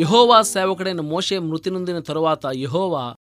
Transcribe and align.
యహోవా 0.00 0.42
సేవకుడైన 0.42 1.00
మోషే 1.00 1.38
మృతి 1.38 1.70
నొందిన 1.70 1.98
తరువాత 2.00 2.46
యహోవా 2.46 3.16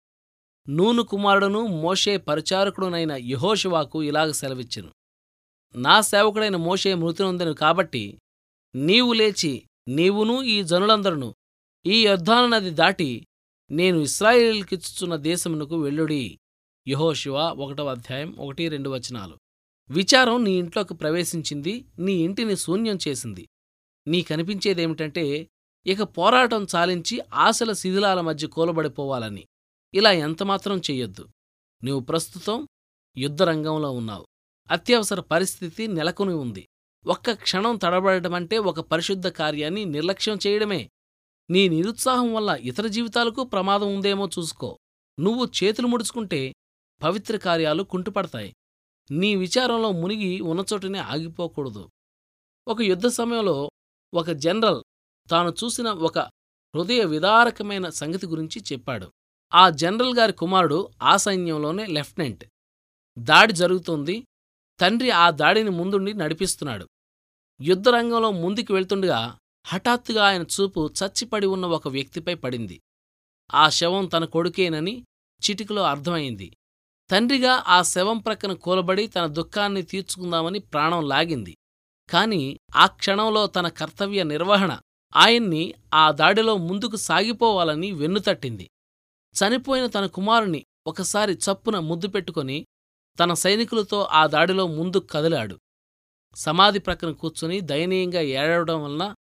నూను 0.69 1.03
కుమారుడును 1.03 1.67
మోషే 1.67 2.17
పరిచారకుడునైన 2.17 3.13
యహోశివాకు 3.13 4.03
ఇలాగ 4.03 4.31
సెలవిచ్చెను. 4.31 4.91
నా 5.77 6.01
సేవకుడైన 6.01 6.57
మోషే 6.57 6.95
మృతి 6.95 7.23
నొందెను 7.23 7.53
కాబట్టి 7.53 8.19
నీవు 8.75 9.13
లేచి 9.13 9.63
నీవును 9.89 10.43
ఈ 10.43 10.63
జనులందరును 10.63 11.35
ఈ 11.87 12.05
యొర్దాను 12.07 12.47
నది 12.47 12.71
దాటి 12.71 13.27
నేను 13.71 13.99
ఇస్రాయేలుకిచ్చుచున్న 13.99 15.17
దేశమునకు 15.17 15.77
వెళ్ళుడి. 15.81 16.39
యహోశివ 16.89 17.35
ఒకటవ 17.35 17.91
అధ్యాయం 17.91 18.37
ఒకటి 18.39 18.69
రెండు 18.69 18.91
వచనాలు. 18.91 19.39
విచారం 19.91 20.45
నీ 20.45 20.53
ఇంట్లోకి 20.53 20.95
ప్రవేశించింది 20.95 21.85
నీ 21.99 22.13
ఇంటిని 22.13 22.57
శూన్యం 22.57 22.99
చేసింది. 23.09 23.49
నీ 24.07 24.23
కనిపించేదేమిటంటే 24.23 25.51
ఇక 25.87 26.03
పోరాటం 26.03 26.67
చాలించి 26.77 27.23
ఆశల 27.35 27.73
శిథిలాల 27.73 28.21
మధ్య 28.21 28.47
కూలబడిపోవాలని. 28.47 29.47
ఇలా 29.95 30.13
ఎంతమాత్రం 30.13 30.79
చెయ్యొద్దు. 30.79 31.29
నీవు 31.85 32.01
ప్రస్తుతం 32.01 32.69
యుద్ధరంగంలో 33.17 33.91
ఉన్నావు. 33.91 34.27
అత్యవసర 34.71 35.21
పరిస్థితి 35.21 35.87
నెలకొని 35.87 36.33
ఉంది. 36.33 36.69
ఒక్క 37.07 37.33
క్షణం 37.33 37.77
తడబడటమంటే 37.77 38.59
ఒక 38.59 38.81
పరిశుద్ధ 38.81 39.29
కార్యాన్ని 39.29 39.85
నిర్లక్ష్యం 39.85 40.39
చేయడమే. 40.47 40.91
నీ 41.51 41.69
నిరుత్సాహం 41.69 42.35
వల్ల 42.35 42.51
ఇతర 42.51 42.87
జీవితాలకు 42.87 43.45
ప్రమాదం 43.45 43.95
ఉందేమో 43.95 44.31
చూసుకో. 44.39 44.79
నువ్వు 45.21 45.49
చేతులు 45.65 45.87
ముడుచుకుంటే 45.87 46.55
పవిత్ర 47.03 47.37
కార్యాలు 47.37 47.83
కుంటుపడతాయి. 47.83 48.55
నీ 49.11 49.37
విచారంలో 49.37 49.93
మునిగి 49.93 50.41
ఉన్నచోటనే 50.41 50.99
ఆగిపోకూడదు. 50.99 51.91
ఒక 52.69 52.81
యుద్ధ 52.81 53.07
సమయంలో 53.07 53.71
ఒక 54.15 54.31
జనరల్ 54.31 54.83
తాను 55.31 55.55
చూసిన 55.65 55.89
ఒక 55.89 56.19
హృదయ 56.77 57.05
విదారకమైన 57.05 57.89
సంగతి 57.89 58.27
గురించి 58.27 58.63
చెప్పాడు. 58.73 59.13
ఆ 59.55 59.71
జనరల్ 59.71 60.17
గారి 60.19 60.33
కుమారుడు 60.33 60.89
ఆ 61.03 61.17
సైన్యంలోనే 61.17 61.87
లెఫ్టినెంట్. 61.87 62.45
దాడి 63.19 63.53
జరుగుతోంది. 63.53 64.25
తండ్రి 64.81 65.11
ఆ 65.11 65.31
దాడిని 65.31 65.71
ముందుండి 65.71 66.15
నడిపిస్తున్నాడు. 66.15 66.89
యుద్ధరంగంలో 67.61 68.31
ముందుకు 68.31 68.75
వెళ్తుండగా 68.75 69.39
హఠాత్తుగా 69.67 70.27
ఆయన 70.27 70.43
చూపు 70.43 70.91
చచ్చిపడి 71.05 71.47
ఉన్న 71.47 71.67
ఒక 71.67 71.89
వ్యక్తిపై 71.89 72.35
పడింది. 72.35 72.81
ఆ 73.55 73.69
శవం 73.69 74.07
తన 74.07 74.25
కొడుకేనని 74.25 75.05
చిటికలో 75.51 75.83
అర్థమైంది. 75.83 76.57
తండ్రిగా 77.11 77.65
ఆ 77.69 77.83
శవం 77.83 78.19
ప్రక్కన 78.19 78.53
కూలబడి 78.53 79.07
తన 79.07 79.27
దుఃఖాన్ని 79.27 79.83
తీర్చుకుందామని 79.83 80.59
ప్రాణం 80.59 81.09
లాగింది. 81.09 81.57
కాని 82.11 82.59
ఆ 82.77 82.87
క్షణంలో 82.87 83.47
తన 83.47 83.69
కర్తవ్య 83.69 84.23
నిర్వహణ 84.23 84.79
ఆయన్ని 85.17 85.75
ఆ 85.95 86.11
దాడిలో 86.11 86.57
ముందుకు 86.57 86.97
సాగిపోవాలని 86.97 87.93
వెన్నుతట్టింది. 87.93 88.71
చనిపోయిన 89.35 89.87
తన 89.87 90.07
కుమారుని 90.07 90.65
ఒకసారి 90.87 91.33
చప్పున 91.33 91.79
ముద్దు 91.79 92.09
పెట్టుకుని 92.09 92.67
తన 93.19 93.35
సైనికులతో 93.35 94.03
ఆ 94.03 94.27
దాడిలో 94.27 94.67
ముందుకు 94.67 95.07
కదిలాడు. 95.07 95.59
సమాధి 96.35 96.79
ప్రక్కన 96.79 97.11
కూర్చుని 97.11 97.61
దయనీయంగా 97.61 98.21
ఏడవడం 98.21 98.85
వలన 98.85 99.15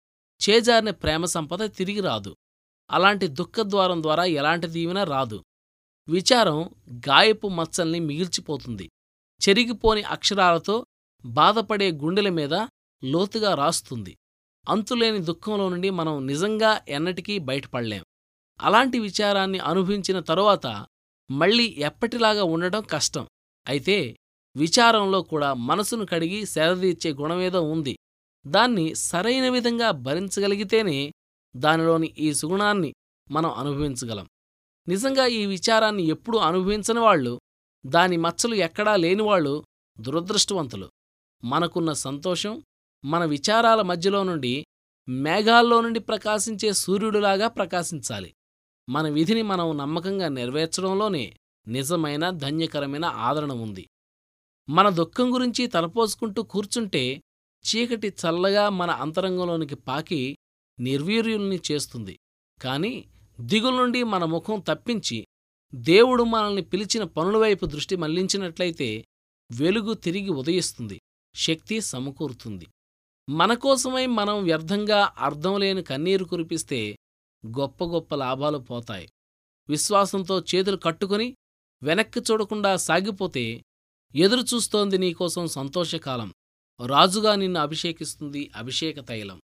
చేజారిన 0.49 0.91
ప్రేమ 0.91 1.25
సంపద 1.25 1.75
తిరిగి 1.77 2.01
రాదు. 2.01 2.37
అలాంటి 2.91 3.27
దుఃఖద్వారం 3.27 4.03
ద్వారా 4.03 4.25
ఎలాంటి 4.25 4.67
దీవెన 4.67 5.03
రాదు. 5.03 5.45
విచారం 6.09 6.71
గాయపు 6.95 7.49
మచ్చల్ని 7.49 8.01
మిగిల్చిపోతుంది. 8.01 8.91
చెరిగిపోని 9.49 10.03
అక్షరాలతో 10.03 10.87
బాధపడే 11.25 11.93
గుండెల 11.93 12.29
మీద 12.29 12.55
లోతుగా 13.05 13.55
రాస్తుంది. 13.55 14.17
అంతులేని 14.69 15.19
దుఃఖంలో 15.19 15.69
నుండి 15.69 15.91
మనం 15.91 16.27
నిజంగా 16.27 16.81
ఎన్నటికీ 16.89 17.39
బయటపడలేం. 17.39 18.05
అలాంటి 18.63 18.99
విచారాన్ని 18.99 19.59
అనుభవించిన 19.59 20.21
తరువాత 20.21 20.87
మళ్ళీ 21.31 21.75
ఎప్పటిలాగా 21.79 22.45
ఉండడం 22.45 22.83
కష్టం. 22.83 23.27
అయితే 23.69 24.17
విచారంలో 24.57 25.23
కూడా 25.23 25.55
మనసును 25.55 26.07
కడిగి 26.07 26.47
సెరదీర్చే 26.47 27.13
గుణమేదో 27.13 27.63
ఉంది. 27.63 27.97
దాన్ని 28.47 28.95
సరైన 28.95 29.49
విధంగా 29.49 29.91
భరించగలిగితేనే 29.91 31.13
దానిలోని 31.57 32.07
ఈ 32.07 32.35
సుగుణాన్ని 32.35 32.95
మనం 33.31 33.51
అనుభవించగలం. 33.51 34.29
నిజంగా 34.89 35.27
ఈ 35.27 35.47
విచారాన్ని 35.47 36.03
ఎప్పుడూ 36.03 36.39
అనుభవించని 36.39 37.01
వాళ్ళు 37.01 37.41
దాని 37.87 38.17
మచ్చలు 38.17 38.55
ఎక్కడా 38.55 38.97
లేనివాళ్ళు 38.97 39.65
దురదృష్టవంతులు. 40.01 40.91
మనకున్న 41.45 41.93
సంతోషం 41.93 42.63
మన 43.05 43.25
విచారాల 43.25 43.83
మధ్యలో 43.83 44.23
నుండి 44.23 44.65
మేఘాల్లో 45.09 45.81
నుండి 45.81 46.01
ప్రకాశించే 46.01 46.73
సూర్యుడులాగా 46.73 47.49
ప్రకాశించాలి. 47.49 48.35
మన 48.89 49.09
విధిని 49.09 49.43
మనం 49.43 49.79
నమ్మకంగా 49.79 50.29
నెరవేర్చడంలోనే 50.29 51.37
నిజమైన 51.69 52.31
ధన్యకరమైన 52.31 53.05
ఆదరణ 53.05 53.53
ఉంది. 53.53 53.89
మన 54.69 54.89
దుఃఖం 54.89 55.35
గురించి 55.35 55.67
తలపోసుకుంటూ 55.67 56.43
కూర్చుంటే 56.43 57.21
చీకటి 57.65 58.09
చల్లగా 58.09 58.69
మన 58.69 58.91
అంతరంగంలోనికి 58.91 59.75
పాకి 59.75 60.37
నిర్వీర్యుల్ని 60.81 61.61
చేస్తుంది. 61.73 62.19
కాని 62.63 63.05
దిగుల 63.41 63.75
నుండి 63.75 64.03
మన 64.03 64.25
ముఖం 64.25 64.61
తప్పించి 64.69 65.27
దేవుడు 65.75 66.23
మనల్ని 66.23 66.63
పిలిచిన 66.63 67.05
పనులవైపు 67.05 67.67
దృష్టి 67.67 67.97
మళ్ళించినట్లయితే 67.97 69.05
వెలుగు 69.53 69.95
తిరిగి 69.95 70.31
ఉదయిస్తుంది. 70.31 71.01
శక్తి 71.35 71.81
సమకూరుతుంది. 71.81 72.67
మనకోసమై 73.29 74.07
మనం 74.07 74.45
వ్యర్థంగా 74.45 75.13
అర్థంలేని 75.19 75.83
కన్నీరు 75.83 76.25
కురిపిస్తే 76.25 76.97
గొప్ప 77.47 77.85
గొప్ప 77.85 78.15
లాభాలు 78.15 78.59
పోతాయి. 78.59 79.09
విశ్వాసంతో 79.69 80.41
చేతులు 80.41 80.77
కట్టుకుని 80.77 81.37
వెనక్కి 81.83 82.21
చూడకుండా 82.21 82.77
సాగిపోతే 82.77 83.63
ఎదురుచూస్తోంది 84.15 84.99
నీకోసం 84.99 85.47
సంతోషకాలం. 85.47 86.35
రాజుగా 86.87 87.35
నిన్ను 87.35 87.61
అభిషేకిస్తుంది 87.61 88.51
అభిషేక 88.57 89.09
తైలం. 89.09 89.41